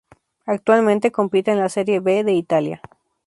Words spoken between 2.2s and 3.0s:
de Italia.